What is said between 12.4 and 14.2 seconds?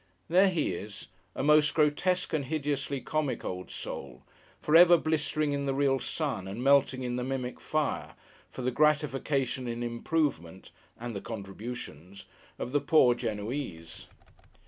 of the poor Genoese.